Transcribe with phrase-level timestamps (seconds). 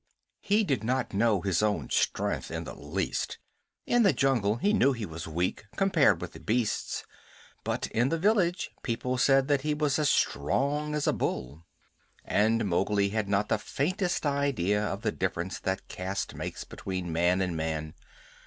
[0.39, 3.37] He did not know his own strength in the least.
[3.85, 7.05] In the jungle he knew he was weak compared with the beasts,
[7.63, 11.67] but in the village people said that he was as strong as a bull.
[12.25, 17.39] And Mowgli had not the faintest idea of the difference that caste makes between man
[17.39, 17.93] and man.